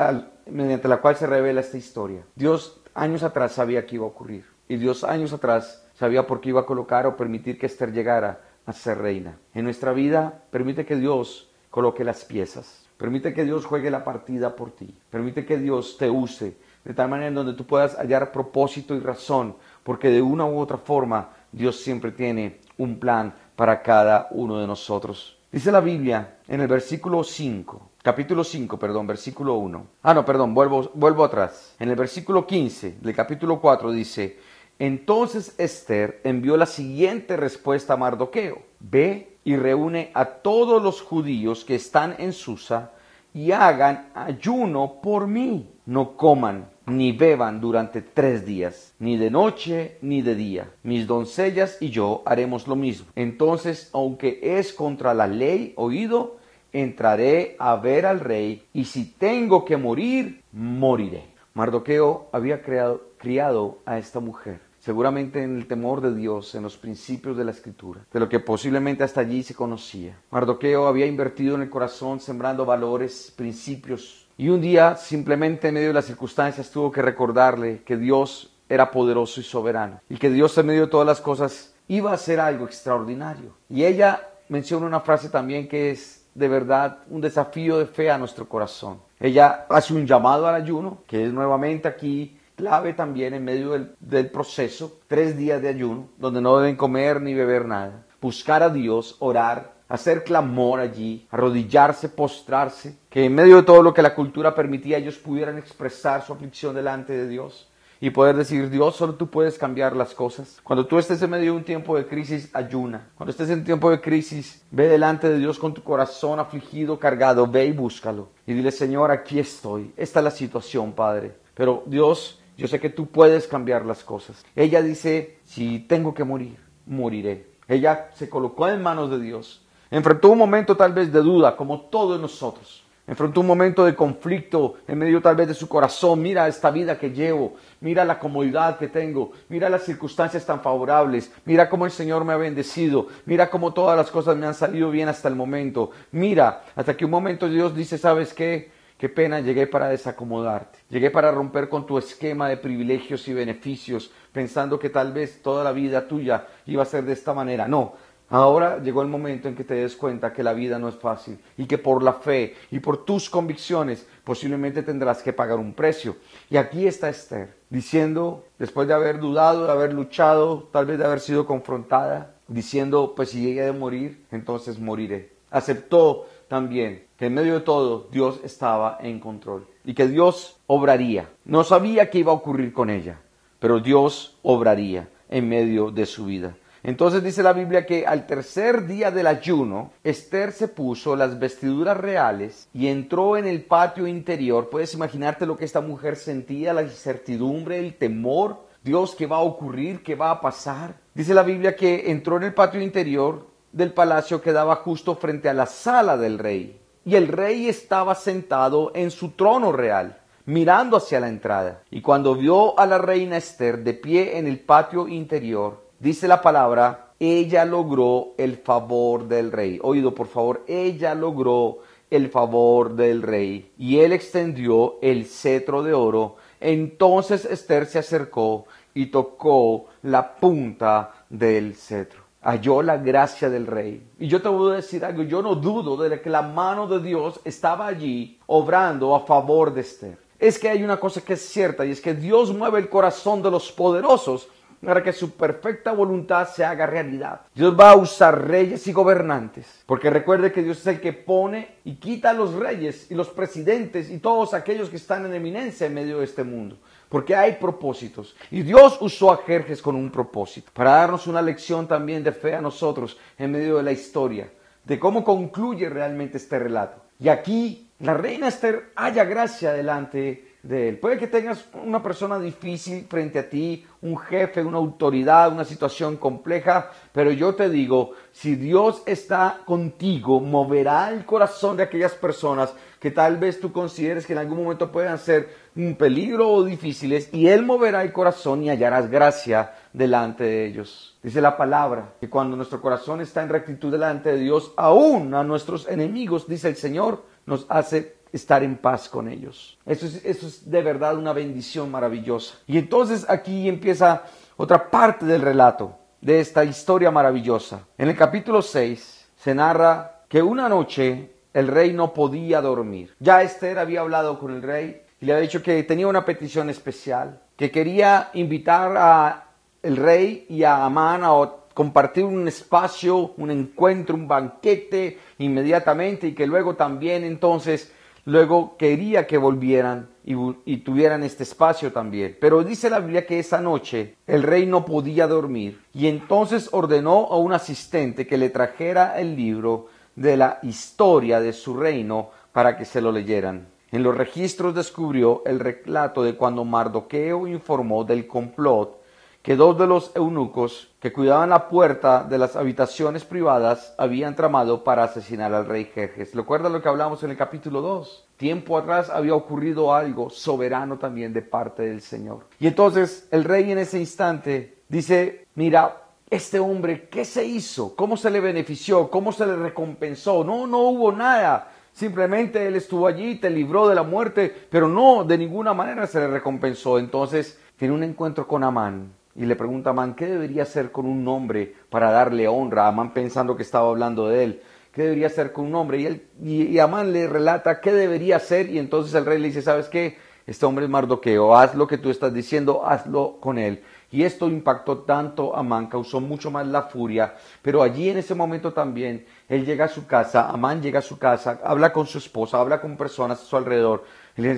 [0.46, 2.22] mediante la cual se revela esta historia.
[2.35, 4.46] Dios años atrás sabía que iba a ocurrir.
[4.68, 8.41] Y Dios años atrás sabía por qué iba a colocar o permitir que Esther llegara
[8.67, 9.39] a ser reina.
[9.55, 12.87] En nuestra vida permite que Dios coloque las piezas.
[12.97, 14.95] Permite que Dios juegue la partida por ti.
[15.11, 19.01] Permite que Dios te use de tal manera en donde tú puedas hallar propósito y
[19.01, 19.57] razón.
[19.83, 24.67] Porque de una u otra forma Dios siempre tiene un plan para cada uno de
[24.67, 25.39] nosotros.
[25.51, 29.87] Dice la Biblia en el versículo 5, capítulo 5, perdón, versículo 1.
[30.03, 31.75] Ah, no, perdón, vuelvo, vuelvo atrás.
[31.79, 34.39] En el versículo 15 del capítulo 4 dice,
[34.79, 38.62] entonces Esther envió la siguiente respuesta a Mardoqueo.
[38.79, 42.93] Ve y reúne a todos los judíos que están en Susa
[43.35, 45.69] y hagan ayuno por mí.
[45.85, 50.71] No coman ni beban durante tres días, ni de noche ni de día.
[50.83, 53.09] Mis doncellas y yo haremos lo mismo.
[53.17, 56.37] Entonces, aunque es contra la ley oído,
[56.73, 61.25] entraré a ver al rey, y si tengo que morir, moriré.
[61.55, 66.79] Mardoqueo había creado, criado a esta mujer seguramente en el temor de Dios, en los
[66.79, 70.18] principios de la escritura, de lo que posiblemente hasta allí se conocía.
[70.31, 75.88] Mardoqueo había invertido en el corazón sembrando valores, principios, y un día simplemente en medio
[75.88, 80.57] de las circunstancias tuvo que recordarle que Dios era poderoso y soberano, y que Dios
[80.57, 83.57] en medio de todas las cosas iba a hacer algo extraordinario.
[83.68, 88.16] Y ella menciona una frase también que es de verdad un desafío de fe a
[88.16, 89.03] nuestro corazón.
[89.20, 94.31] Ella hace un llamado al ayuno, que es nuevamente aquí clave también en medio del,
[94.31, 98.05] proceso, tres días de ayuno, donde no deben comer ni beber nada.
[98.21, 103.94] Buscar a Dios, orar, hacer clamor allí, arrodillarse, postrarse, que en medio de todo lo
[103.94, 108.71] que la cultura permitía ellos pudieran expresar su aflicción delante de Dios y poder decir,
[108.71, 110.61] Dios, solo tú puedes cambiar las cosas.
[110.64, 113.09] Cuando tú estés en medio de un tiempo de crisis, ayuna.
[113.14, 117.47] Cuando estés en tiempo de crisis, ve delante de Dios con tu corazón afligido, cargado,
[117.47, 118.31] ve y búscalo.
[118.47, 119.92] Y dile, Señor, aquí estoy.
[119.97, 121.37] Esta es la situación, Padre.
[121.55, 124.44] Pero Dios, yo sé que tú puedes cambiar las cosas.
[124.57, 127.47] Ella dice, si tengo que morir, moriré.
[127.68, 129.64] Ella se colocó en manos de Dios.
[129.92, 132.85] Enfrentó un momento tal vez de duda, como todos nosotros.
[133.07, 136.21] Enfrentó un momento de conflicto en medio tal vez de su corazón.
[136.21, 141.33] Mira esta vida que llevo, mira la comodidad que tengo, mira las circunstancias tan favorables,
[141.44, 144.90] mira cómo el Señor me ha bendecido, mira cómo todas las cosas me han salido
[144.90, 145.92] bien hasta el momento.
[146.11, 148.77] Mira, hasta que un momento Dios dice, ¿sabes qué?
[148.99, 150.81] Qué pena, llegué para desacomodarte.
[150.91, 155.63] Llegué para romper con tu esquema de privilegios y beneficios, pensando que tal vez toda
[155.63, 157.69] la vida tuya iba a ser de esta manera.
[157.69, 157.93] No,
[158.29, 161.39] ahora llegó el momento en que te des cuenta que la vida no es fácil
[161.57, 166.17] y que por la fe y por tus convicciones posiblemente tendrás que pagar un precio.
[166.51, 171.05] Y aquí está Esther, diciendo, después de haber dudado, de haber luchado, tal vez de
[171.05, 175.39] haber sido confrontada, diciendo, pues si llegué a morir, entonces moriré.
[175.53, 181.29] Aceptó también que en medio de todo Dios estaba en control y que Dios obraría.
[181.45, 183.21] No sabía qué iba a ocurrir con ella,
[183.59, 186.57] pero Dios obraría en medio de su vida.
[186.85, 191.97] Entonces dice la Biblia que al tercer día del ayuno, Esther se puso las vestiduras
[191.97, 194.71] reales y entró en el patio interior.
[194.71, 198.65] Puedes imaginarte lo que esta mujer sentía, la incertidumbre, el temor.
[198.85, 200.05] Dios, ¿qué va a ocurrir?
[200.05, 200.95] ¿Qué va a pasar?
[201.15, 205.55] Dice la Biblia que entró en el patio interior del palacio quedaba justo frente a
[205.55, 206.78] la sala del rey,
[207.09, 211.81] y el rey estaba sentado en su trono real, mirando hacia la entrada.
[211.90, 216.42] Y cuando vio a la reina Esther de pie en el patio interior, dice la
[216.42, 219.79] palabra, ella logró el favor del rey.
[219.83, 221.79] Oído, por favor, ella logró
[222.11, 223.73] el favor del rey.
[223.79, 226.37] Y él extendió el cetro de oro.
[226.61, 234.03] Entonces Esther se acercó y tocó la punta del cetro halló la gracia del rey.
[234.19, 237.01] Y yo te voy a decir algo, yo no dudo de que la mano de
[237.01, 240.19] Dios estaba allí obrando a favor de Esther.
[240.39, 243.43] Es que hay una cosa que es cierta y es que Dios mueve el corazón
[243.43, 244.49] de los poderosos
[244.83, 247.43] para que su perfecta voluntad se haga realidad.
[247.55, 251.77] Dios va a usar reyes y gobernantes, porque recuerde que Dios es el que pone
[251.85, 255.87] y quita a los reyes y los presidentes y todos aquellos que están en eminencia
[255.87, 258.37] en medio de este mundo porque hay propósitos.
[258.51, 262.55] Y Dios usó a Jerjes con un propósito, para darnos una lección también de fe
[262.55, 264.51] a nosotros en medio de la historia,
[264.85, 267.03] de cómo concluye realmente este relato.
[267.21, 270.99] Y aquí la reina Esther haya gracia delante de él.
[270.99, 276.19] Puede que tengas una persona difícil frente a ti, un jefe, una autoridad, una situación
[276.19, 282.75] compleja, pero yo te digo, si Dios está contigo, moverá el corazón de aquellas personas
[283.01, 287.31] que tal vez tú consideres que en algún momento puedan ser un peligro o difíciles,
[287.33, 291.17] y Él moverá el corazón y hallarás gracia delante de ellos.
[291.23, 295.45] Dice la palabra que cuando nuestro corazón está en rectitud delante de Dios, aún a
[295.45, 299.79] nuestros enemigos, dice el Señor, nos hace estar en paz con ellos.
[299.87, 302.59] Eso es, eso es de verdad una bendición maravillosa.
[302.67, 304.25] Y entonces aquí empieza
[304.57, 307.87] otra parte del relato de esta historia maravillosa.
[307.97, 313.14] En el capítulo 6 se narra que una noche el rey no podía dormir.
[313.19, 316.71] Ya Esther había hablado con el rey y le había dicho que tenía una petición
[316.71, 319.45] especial, que quería invitar a
[319.83, 321.31] el rey y a Amán a
[321.75, 327.93] compartir un espacio, un encuentro, un banquete inmediatamente y que luego también entonces
[328.29, 332.37] luego quería que volvieran y, tuvieran este espacio también.
[332.38, 337.29] Pero dice la Biblia que esa noche el rey no podía dormir y entonces ordenó
[337.31, 342.77] a un asistente que le trajera el libro de la historia de su reino para
[342.77, 343.67] que se lo leyeran.
[343.93, 349.01] En los registros descubrió el relato de cuando Mardoqueo informó del complot
[349.42, 354.85] que dos de los eunucos que cuidaban la puerta de las habitaciones privadas habían tramado
[354.85, 356.35] para asesinar al rey Jerjes.
[356.35, 358.27] ¿Recuerda lo que hablamos en el capítulo 2?
[358.37, 362.46] Tiempo atrás había ocurrido algo soberano también de parte del Señor.
[362.59, 367.96] Y entonces el rey en ese instante dice, mira, este hombre, ¿qué se hizo?
[367.96, 369.09] ¿Cómo se le benefició?
[369.09, 370.44] ¿Cómo se le recompensó?
[370.44, 371.72] No, no hubo nada.
[371.92, 376.20] Simplemente él estuvo allí, te libró de la muerte, pero no, de ninguna manera se
[376.20, 376.98] le recompensó.
[376.98, 381.07] Entonces tiene un encuentro con Amán y le pregunta a Amán, ¿qué debería hacer con
[381.07, 382.88] un hombre para darle honra?
[382.88, 384.62] Amán pensando que estaba hablando de él.
[384.92, 386.01] ¿Qué debería hacer con un hombre?
[386.01, 389.62] Y, él, y, Amán le relata qué debería hacer y entonces el rey le dice,
[389.62, 390.18] ¿sabes qué?
[390.44, 393.85] Este hombre es Mardoqueo, haz lo que tú estás diciendo, hazlo con él.
[394.11, 398.35] Y esto impactó tanto a Amán, causó mucho más la furia, pero allí en ese
[398.35, 402.18] momento también él llega a su casa, Amán llega a su casa, habla con su
[402.18, 404.03] esposa, habla con personas a su alrededor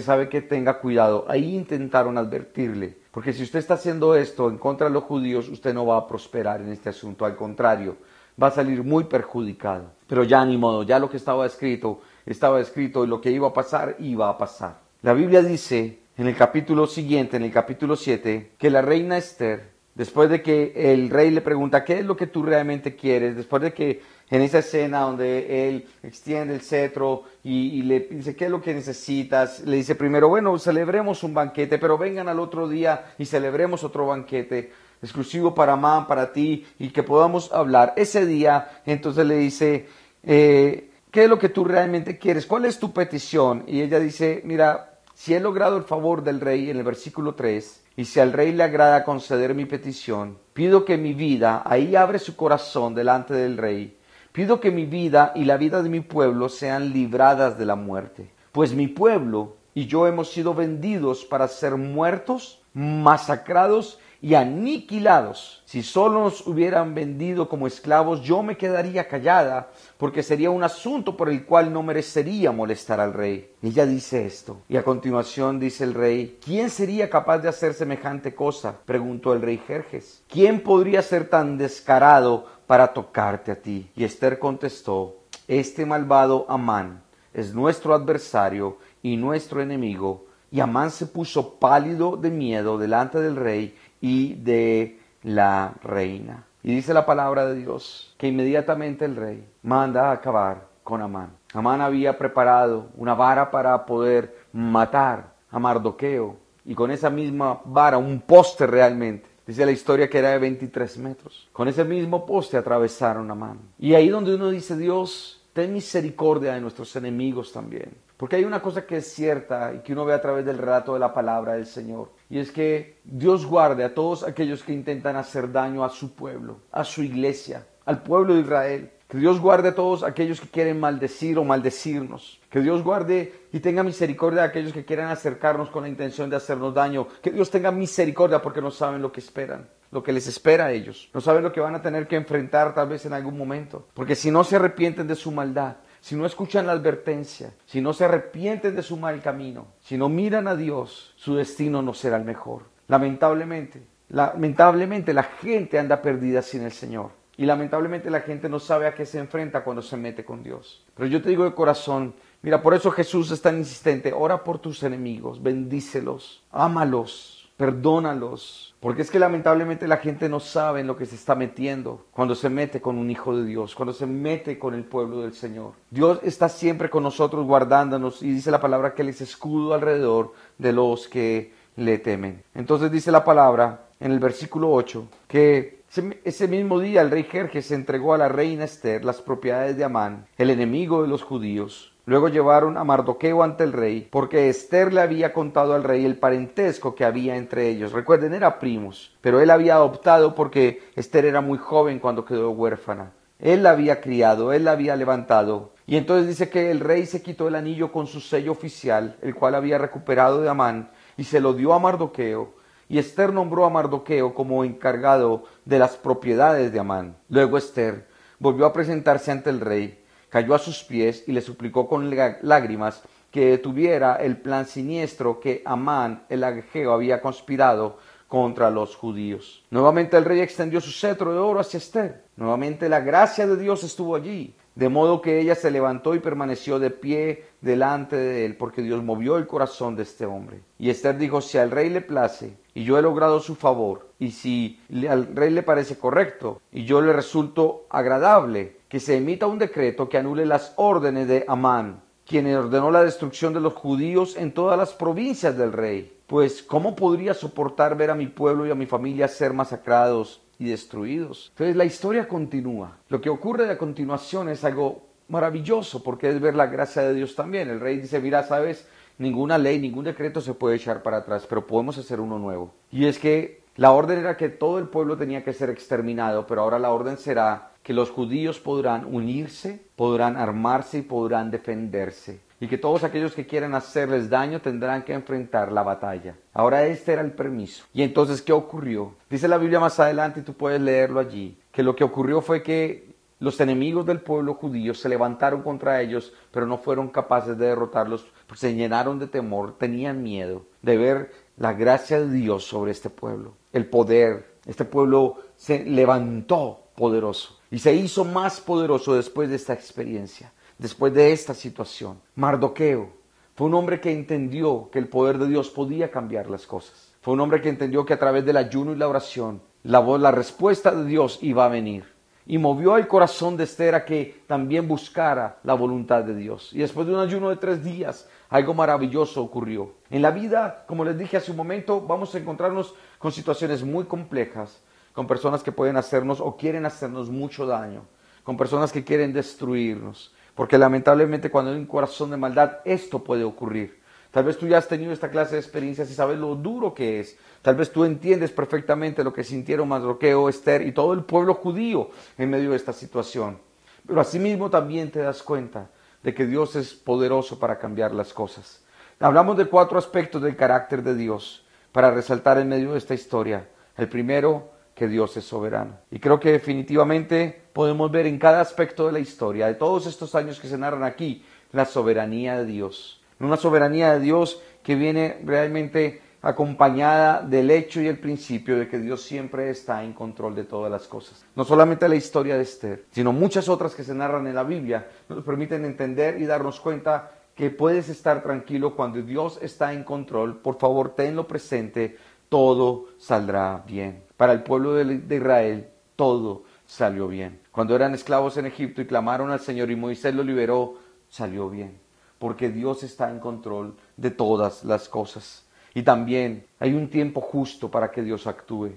[0.00, 1.24] sabe que tenga cuidado.
[1.28, 5.72] Ahí intentaron advertirle, porque si usted está haciendo esto en contra de los judíos, usted
[5.74, 7.96] no va a prosperar en este asunto, al contrario,
[8.40, 9.92] va a salir muy perjudicado.
[10.06, 13.48] Pero ya ni modo, ya lo que estaba escrito, estaba escrito y lo que iba
[13.48, 14.80] a pasar, iba a pasar.
[15.02, 19.70] La Biblia dice en el capítulo siguiente, en el capítulo 7, que la reina Esther,
[19.94, 23.36] después de que el rey le pregunta, ¿qué es lo que tú realmente quieres?
[23.36, 28.44] Después de que en esa escena donde él extiende el cetro y, le dice, ¿qué
[28.44, 29.60] es lo que necesitas?
[29.60, 34.06] Le dice primero, bueno, celebremos un banquete, pero vengan al otro día y celebremos otro
[34.06, 37.94] banquete exclusivo para Amán, para ti, y que podamos hablar.
[37.96, 39.88] Ese día, entonces le dice,
[40.22, 42.46] eh, ¿qué es lo que tú realmente quieres?
[42.46, 43.64] ¿Cuál es tu petición?
[43.66, 47.82] Y ella dice, mira, si he logrado el favor del rey en el versículo 3,
[47.96, 52.18] y si al rey le agrada conceder mi petición, pido que mi vida, ahí abre
[52.18, 53.96] su corazón delante del rey,
[54.32, 58.30] Pido que mi vida y la vida de mi pueblo sean libradas de la muerte,
[58.52, 65.62] pues mi pueblo y yo hemos sido vendidos para ser muertos, masacrados y aniquilados.
[65.64, 71.16] Si solo nos hubieran vendido como esclavos, yo me quedaría callada, porque sería un asunto
[71.16, 73.52] por el cual no merecería molestar al rey.
[73.62, 78.34] Ella dice esto, y a continuación dice el rey, ¿quién sería capaz de hacer semejante
[78.34, 78.76] cosa?
[78.84, 80.22] preguntó el rey Jerjes.
[80.28, 83.90] ¿Quién podría ser tan descarado para tocarte a ti?
[83.94, 85.16] Y Esther contestó,
[85.48, 87.02] este malvado Amán
[87.32, 90.26] es nuestro adversario y nuestro enemigo.
[90.52, 96.46] Y Amán se puso pálido de miedo delante del rey y de la reina.
[96.62, 101.30] Y dice la palabra de Dios que inmediatamente el rey manda a acabar con Amán.
[101.52, 107.98] Amán había preparado una vara para poder matar a Mardoqueo y con esa misma vara,
[107.98, 109.28] un poste realmente.
[109.46, 111.48] Dice la historia que era de 23 metros.
[111.52, 113.58] Con ese mismo poste atravesaron a Amán.
[113.78, 117.90] Y ahí donde uno dice, Dios, ten misericordia de nuestros enemigos también.
[118.20, 120.92] Porque hay una cosa que es cierta y que uno ve a través del relato
[120.92, 122.10] de la palabra del Señor.
[122.28, 126.58] Y es que Dios guarde a todos aquellos que intentan hacer daño a su pueblo,
[126.70, 128.90] a su iglesia, al pueblo de Israel.
[129.08, 132.42] Que Dios guarde a todos aquellos que quieren maldecir o maldecirnos.
[132.50, 136.36] Que Dios guarde y tenga misericordia de aquellos que quieran acercarnos con la intención de
[136.36, 137.08] hacernos daño.
[137.22, 140.72] Que Dios tenga misericordia porque no saben lo que esperan, lo que les espera a
[140.72, 141.08] ellos.
[141.14, 143.88] No saben lo que van a tener que enfrentar tal vez en algún momento.
[143.94, 147.92] Porque si no se arrepienten de su maldad, si no escuchan la advertencia, si no
[147.92, 152.16] se arrepienten de su mal camino, si no miran a Dios, su destino no será
[152.16, 152.62] el mejor.
[152.88, 157.10] Lamentablemente, lamentablemente la gente anda perdida sin el Señor.
[157.36, 160.84] Y lamentablemente la gente no sabe a qué se enfrenta cuando se mete con Dios.
[160.94, 164.58] Pero yo te digo de corazón, mira, por eso Jesús es tan insistente, ora por
[164.58, 170.96] tus enemigos, bendícelos, ámalos, perdónalos, porque es que lamentablemente la gente no sabe en lo
[170.96, 174.58] que se está metiendo cuando se mete con un hijo de Dios, cuando se mete
[174.58, 175.72] con el pueblo del Señor.
[175.90, 180.32] Dios está siempre con nosotros guardándonos y dice la palabra que Él es escudo alrededor
[180.56, 182.42] de los que le temen.
[182.54, 185.82] Entonces dice la palabra en el versículo 8 que
[186.24, 190.24] ese mismo día el rey Jerjes entregó a la reina Esther las propiedades de Amán,
[190.38, 195.00] el enemigo de los judíos, Luego llevaron a Mardoqueo ante el rey, porque Esther le
[195.00, 197.92] había contado al rey el parentesco que había entre ellos.
[197.92, 203.12] Recuerden, era primos, pero él había adoptado porque Esther era muy joven cuando quedó huérfana.
[203.38, 205.72] Él la había criado, él la había levantado.
[205.86, 209.34] Y entonces dice que el rey se quitó el anillo con su sello oficial, el
[209.34, 212.54] cual había recuperado de Amán, y se lo dio a Mardoqueo.
[212.88, 217.16] Y Esther nombró a Mardoqueo como encargado de las propiedades de Amán.
[217.28, 218.06] Luego Esther
[218.38, 219.99] volvió a presentarse ante el rey
[220.30, 222.10] cayó a sus pies y le suplicó con
[222.42, 229.64] lágrimas que detuviera el plan siniestro que Amán el agegeo había conspirado contra los judíos.
[229.70, 232.22] Nuevamente el rey extendió su cetro de oro hacia Esther.
[232.36, 234.54] Nuevamente la gracia de Dios estuvo allí.
[234.76, 239.02] De modo que ella se levantó y permaneció de pie delante de él, porque Dios
[239.02, 240.60] movió el corazón de este hombre.
[240.78, 244.30] Y Esther dijo, si al rey le place, y yo he logrado su favor, y
[244.30, 249.58] si al rey le parece correcto, y yo le resulto agradable, que se emita un
[249.58, 254.52] decreto que anule las órdenes de Amán, quien ordenó la destrucción de los judíos en
[254.52, 256.18] todas las provincias del rey.
[256.26, 260.66] Pues, ¿cómo podría soportar ver a mi pueblo y a mi familia ser masacrados y
[260.66, 261.48] destruidos.
[261.54, 262.98] Entonces la historia continúa.
[263.08, 267.34] Lo que ocurre a continuación es algo maravilloso porque es ver la gracia de Dios
[267.34, 267.70] también.
[267.70, 271.66] El rey dice, mira, sabes, ninguna ley, ningún decreto se puede echar para atrás, pero
[271.66, 272.74] podemos hacer uno nuevo.
[272.92, 276.62] Y es que la orden era que todo el pueblo tenía que ser exterminado, pero
[276.62, 282.68] ahora la orden será que los judíos podrán unirse, podrán armarse y podrán defenderse y
[282.68, 286.36] que todos aquellos que quieran hacerles daño tendrán que enfrentar la batalla.
[286.52, 287.86] Ahora este era el permiso.
[287.94, 289.14] Y entonces, ¿qué ocurrió?
[289.30, 292.62] Dice la Biblia más adelante y tú puedes leerlo allí, que lo que ocurrió fue
[292.62, 297.66] que los enemigos del pueblo judío se levantaron contra ellos, pero no fueron capaces de
[297.66, 302.92] derrotarlos, porque se llenaron de temor, tenían miedo de ver la gracia de Dios sobre
[302.92, 304.58] este pueblo, el poder.
[304.66, 311.12] Este pueblo se levantó poderoso y se hizo más poderoso después de esta experiencia después
[311.12, 312.20] de esta situación.
[312.34, 313.10] Mardoqueo
[313.54, 317.14] fue un hombre que entendió que el poder de Dios podía cambiar las cosas.
[317.20, 320.30] Fue un hombre que entendió que a través del ayuno y la oración, la, la
[320.30, 322.04] respuesta de Dios iba a venir.
[322.46, 326.72] Y movió el corazón de Esther a que también buscara la voluntad de Dios.
[326.72, 329.92] Y después de un ayuno de tres días, algo maravilloso ocurrió.
[330.10, 334.04] En la vida, como les dije hace un momento, vamos a encontrarnos con situaciones muy
[334.04, 338.02] complejas, con personas que pueden hacernos o quieren hacernos mucho daño,
[338.42, 343.44] con personas que quieren destruirnos, porque lamentablemente cuando hay un corazón de maldad, esto puede
[343.44, 343.99] ocurrir.
[344.30, 347.20] Tal vez tú ya has tenido esta clase de experiencias y sabes lo duro que
[347.20, 347.36] es.
[347.62, 352.10] Tal vez tú entiendes perfectamente lo que sintieron Masroqueo, Esther y todo el pueblo judío
[352.38, 353.58] en medio de esta situación.
[354.06, 355.90] Pero asimismo también te das cuenta
[356.22, 358.82] de que Dios es poderoso para cambiar las cosas.
[359.18, 363.68] Hablamos de cuatro aspectos del carácter de Dios para resaltar en medio de esta historia.
[363.96, 365.96] El primero, que Dios es soberano.
[366.10, 370.34] Y creo que definitivamente podemos ver en cada aspecto de la historia, de todos estos
[370.34, 373.22] años que se narran aquí, la soberanía de Dios.
[373.40, 378.98] Una soberanía de Dios que viene realmente acompañada del hecho y el principio de que
[378.98, 381.44] Dios siempre está en control de todas las cosas.
[381.54, 385.08] No solamente la historia de Esther, sino muchas otras que se narran en la Biblia
[385.28, 390.58] nos permiten entender y darnos cuenta que puedes estar tranquilo cuando Dios está en control.
[390.58, 392.16] Por favor, tenlo presente,
[392.48, 397.60] todo saldrá bien para el pueblo de Israel todo salió bien.
[397.70, 400.94] Cuando eran esclavos en Egipto y clamaron al Señor y Moisés lo liberó,
[401.28, 402.00] salió bien,
[402.40, 405.66] porque Dios está en control de todas las cosas.
[405.94, 408.92] Y también hay un tiempo justo para que Dios actúe.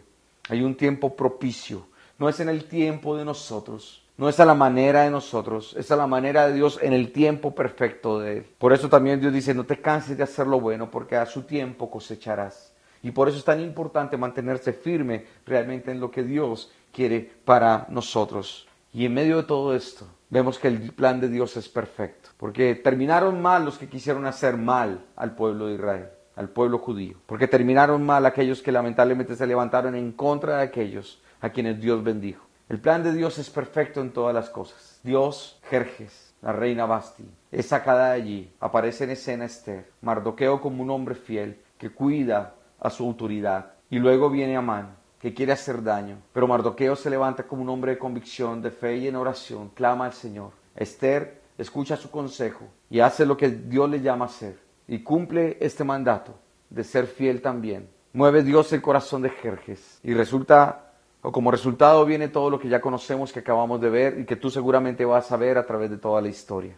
[0.50, 1.86] Hay un tiempo propicio.
[2.18, 5.92] No es en el tiempo de nosotros, no es a la manera de nosotros, es
[5.92, 8.46] a la manera de Dios en el tiempo perfecto de Él.
[8.58, 11.42] Por eso también Dios dice, no te canses de hacer lo bueno, porque a su
[11.42, 12.74] tiempo cosecharás.
[13.02, 17.88] Y por eso es tan importante mantenerse firme realmente en lo que Dios quiere para
[17.90, 18.68] nosotros.
[18.94, 22.23] Y en medio de todo esto, vemos que el plan de Dios es perfecto.
[22.44, 27.16] Porque terminaron mal los que quisieron hacer mal al pueblo de Israel, al pueblo judío.
[27.26, 32.04] Porque terminaron mal aquellos que lamentablemente se levantaron en contra de aquellos a quienes Dios
[32.04, 32.46] bendijo.
[32.68, 35.00] El plan de Dios es perfecto en todas las cosas.
[35.04, 38.54] Dios, Jerjes, la reina Basti, es sacada de allí.
[38.60, 43.76] Aparece en escena Esther, Mardoqueo como un hombre fiel que cuida a su autoridad.
[43.90, 46.18] Y luego viene Amán, que quiere hacer daño.
[46.34, 50.08] Pero Mardoqueo se levanta como un hombre de convicción, de fe y en oración, clama
[50.08, 50.52] al Señor.
[50.76, 54.60] Esther escucha su consejo y hace lo que Dios le llama a hacer.
[54.88, 56.36] Y cumple este mandato
[56.70, 57.90] de ser fiel también.
[58.14, 60.00] Mueve Dios el corazón de Jerjes.
[60.04, 64.20] Y resulta, o como resultado viene todo lo que ya conocemos, que acabamos de ver
[64.20, 66.78] y que tú seguramente vas a ver a través de toda la historia.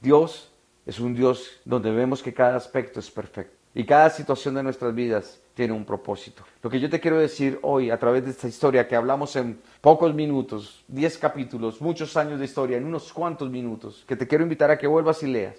[0.00, 0.52] Dios
[0.86, 3.56] es un Dios donde vemos que cada aspecto es perfecto.
[3.74, 6.42] Y cada situación de nuestras vidas tiene un propósito.
[6.62, 9.60] Lo que yo te quiero decir hoy a través de esta historia que hablamos en
[9.82, 14.42] pocos minutos, diez capítulos, muchos años de historia, en unos cuantos minutos, que te quiero
[14.42, 15.56] invitar a que vuelvas y leas.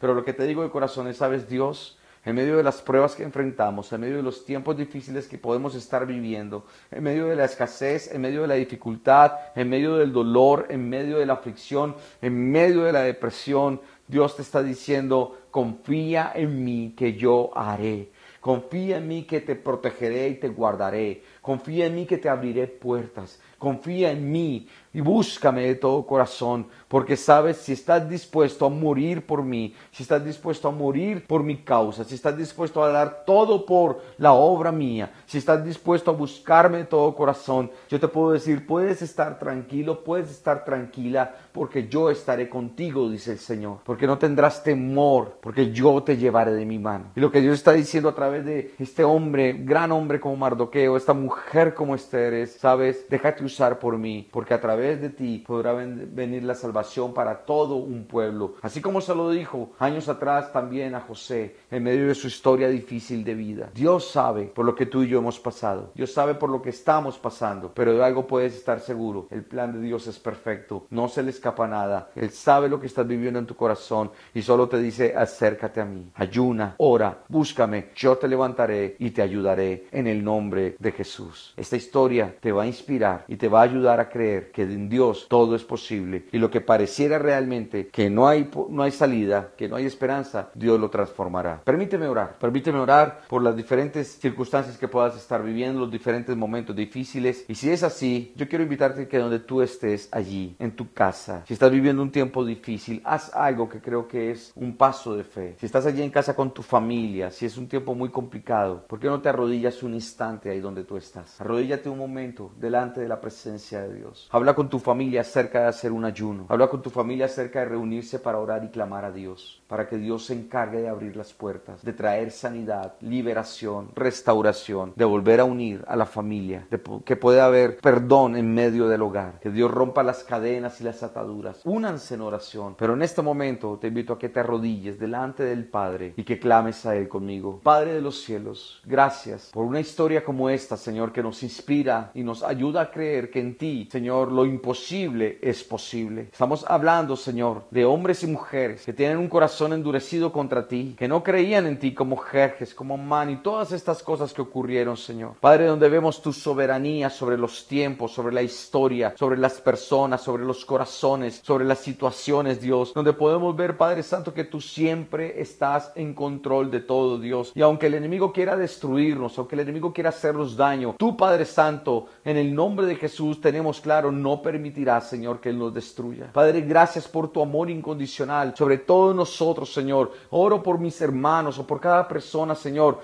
[0.00, 3.14] Pero lo que te digo de corazón es, sabes, Dios, en medio de las pruebas
[3.14, 7.36] que enfrentamos, en medio de los tiempos difíciles que podemos estar viviendo, en medio de
[7.36, 11.34] la escasez, en medio de la dificultad, en medio del dolor, en medio de la
[11.34, 17.50] aflicción, en medio de la depresión, Dios te está diciendo, confía en mí que yo
[17.54, 18.10] haré.
[18.44, 21.22] Confía en mí que te protegeré y te guardaré.
[21.40, 23.40] Confía en mí que te abriré puertas.
[23.64, 29.26] Confía en mí y búscame de todo corazón, porque sabes si estás dispuesto a morir
[29.26, 33.24] por mí, si estás dispuesto a morir por mi causa, si estás dispuesto a dar
[33.26, 38.06] todo por la obra mía, si estás dispuesto a buscarme de todo corazón, yo te
[38.06, 43.78] puedo decir, puedes estar tranquilo, puedes estar tranquila, porque yo estaré contigo, dice el Señor,
[43.84, 47.06] porque no tendrás temor, porque yo te llevaré de mi mano.
[47.16, 50.96] Y lo que Dios está diciendo a través de este hombre, gran hombre como Mardoqueo,
[50.96, 55.44] esta mujer como Esther, es, sabes, déjate usar por mí, porque a través de ti
[55.46, 58.54] podrá venir la salvación para todo un pueblo.
[58.62, 62.68] Así como se lo dijo años atrás también a José en medio de su historia
[62.68, 63.70] difícil de vida.
[63.72, 65.92] Dios sabe por lo que tú y yo hemos pasado.
[65.94, 67.72] Dios sabe por lo que estamos pasando.
[67.72, 69.28] Pero de algo puedes estar seguro.
[69.30, 70.86] El plan de Dios es perfecto.
[70.90, 72.10] No se le escapa nada.
[72.16, 75.84] Él sabe lo que estás viviendo en tu corazón y solo te dice acércate a
[75.84, 76.10] mí.
[76.14, 77.90] Ayuna, ora, búscame.
[77.94, 81.54] Yo te levantaré y te ayudaré en el nombre de Jesús.
[81.56, 84.88] Esta historia te va a inspirar y te va a ayudar a creer que en
[84.88, 89.52] Dios todo es posible y lo que pareciera realmente que no hay, no hay salida,
[89.56, 91.62] que no hay esperanza, Dios lo transformará.
[91.64, 96.74] Permíteme orar, permíteme orar por las diferentes circunstancias que puedas estar viviendo, los diferentes momentos
[96.74, 100.92] difíciles y si es así, yo quiero invitarte que donde tú estés allí, en tu
[100.92, 105.16] casa, si estás viviendo un tiempo difícil, haz algo que creo que es un paso
[105.16, 105.56] de fe.
[105.58, 108.98] Si estás allí en casa con tu familia, si es un tiempo muy complicado, ¿por
[108.98, 111.40] qué no te arrodillas un instante ahí donde tú estás?
[111.40, 114.28] Arrodíllate un momento delante de la presencia de Dios.
[114.30, 116.44] Habla con tu familia acerca de hacer un ayuno.
[116.50, 119.96] Habla con tu familia acerca de reunirse para orar y clamar a Dios, para que
[119.96, 125.44] Dios se encargue de abrir las puertas, de traer sanidad, liberación, restauración, de volver a
[125.44, 129.70] unir a la familia, de que pueda haber perdón en medio del hogar, que Dios
[129.70, 131.62] rompa las cadenas y las ataduras.
[131.64, 135.64] Únanse en oración, pero en este momento te invito a que te arrodilles delante del
[135.64, 137.60] Padre y que clames a Él conmigo.
[137.62, 142.22] Padre de los cielos, gracias por una historia como esta, Señor, que nos inspira y
[142.22, 146.28] nos ayuda a creer que en ti, Señor, lo imposible es posible.
[146.32, 151.08] Estamos hablando, Señor, de hombres y mujeres que tienen un corazón endurecido contra ti, que
[151.08, 155.34] no creían en ti como Jerjes, como Man y todas estas cosas que ocurrieron, Señor.
[155.40, 160.44] Padre, donde vemos tu soberanía sobre los tiempos, sobre la historia, sobre las personas, sobre
[160.44, 165.92] los corazones, sobre las situaciones, Dios, donde podemos ver, Padre Santo, que tú siempre estás
[165.94, 167.52] en control de todo, Dios.
[167.54, 172.06] Y aunque el enemigo quiera destruirnos, aunque el enemigo quiera hacernos daño, tú, Padre Santo,
[172.24, 176.32] en el nombre de Jesús tenemos claro, no permitirá, Señor, que Él nos destruya.
[176.32, 180.12] Padre, gracias por tu amor incondicional sobre todos nosotros, Señor.
[180.30, 183.00] Oro por mis hermanos o por cada persona, Señor,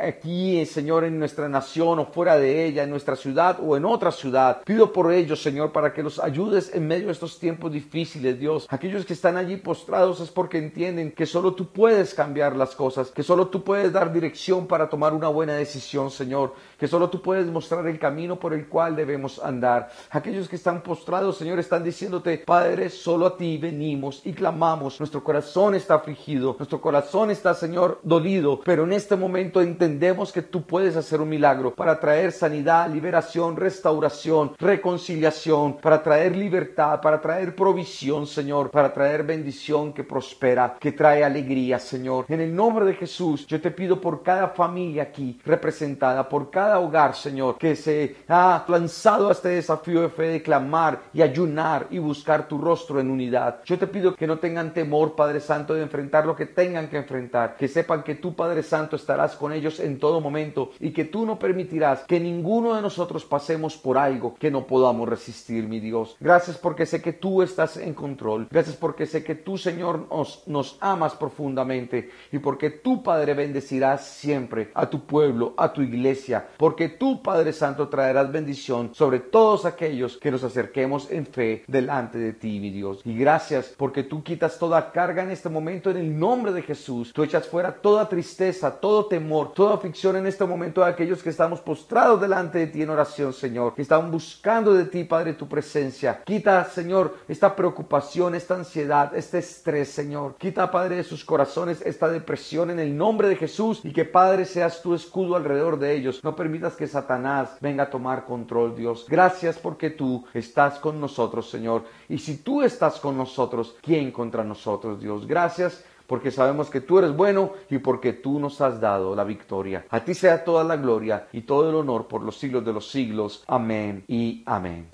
[0.00, 4.10] aquí, Señor, en nuestra nación o fuera de ella, en nuestra ciudad o en otra
[4.10, 4.62] ciudad.
[4.64, 8.66] Pido por ellos, Señor, para que los ayudes en medio de estos tiempos difíciles, Dios.
[8.70, 13.10] Aquellos que están allí postrados es porque entienden que solo tú puedes cambiar las cosas,
[13.10, 17.22] que solo tú puedes dar dirección para tomar una buena decisión, Señor, que solo tú
[17.22, 19.90] puedes mostrar el camino por el cual debemos andar.
[20.10, 25.00] Aquellos que están postrados, Señor, están diciéndote, Padre, solo a ti venimos y clamamos.
[25.00, 30.42] Nuestro corazón está afligido, nuestro corazón está, Señor, dolido, pero en este momento entendemos que
[30.42, 37.20] tú puedes hacer un milagro para traer sanidad, liberación, restauración, reconciliación, para traer libertad, para
[37.20, 42.26] traer provisión, Señor, para traer bendición que prospera, que trae alegría, Señor.
[42.28, 46.80] En el nombre de Jesús, yo te pido por cada familia aquí representada, por cada
[46.80, 51.86] hogar, Señor, que se ha lanzado a este desafío de fe de clamar y ayunar
[51.90, 53.60] y buscar tu rostro en unidad.
[53.64, 56.96] Yo te pido que no tengan temor, Padre Santo, de enfrentar lo que tengan que
[56.96, 61.04] enfrentar, que sepan que tú, Padre Santo, estarás con ellos en todo momento y que
[61.04, 65.78] tú no permitirás que ninguno de nosotros pasemos por algo que no podamos resistir, mi
[65.78, 66.16] Dios.
[66.18, 68.48] Gracias porque sé que tú estás en control.
[68.50, 74.04] Gracias porque sé que tú, Señor, nos, nos amas profundamente y porque tú, Padre, bendecirás
[74.04, 79.64] siempre a tu pueblo, a tu iglesia, porque tú, Padre Santo, traerás bendición sobre todos
[79.64, 83.00] aquellos que nos acerquemos en fe delante de ti, mi Dios.
[83.04, 87.12] Y gracias porque tú quitas toda carga en este momento en el nombre de Jesús.
[87.12, 91.30] Tú echas fuera toda tristeza, todo temor, toda aflicción en este momento de aquellos que
[91.30, 95.48] estamos postrados delante de ti en oración, Señor, que están buscando de ti, Padre, tu
[95.48, 96.22] presencia.
[96.24, 100.36] Quita, Señor, esta preocupación, esta ansiedad, este estrés, Señor.
[100.36, 104.44] Quita, Padre, de sus corazones esta depresión en el nombre de Jesús y que, Padre,
[104.44, 106.20] seas tu escudo alrededor de ellos.
[106.22, 109.06] No permitas que Satanás venga a tomar control, Dios.
[109.08, 111.82] Gracias porque tú estás con nosotros, Señor.
[112.08, 115.26] Y si tú estás con nosotros, ¿quién contra nosotros, Dios?
[115.26, 119.86] Gracias porque sabemos que tú eres bueno y porque tú nos has dado la victoria.
[119.90, 122.88] A ti sea toda la gloria y todo el honor por los siglos de los
[122.92, 123.42] siglos.
[123.48, 124.86] Amén y amén.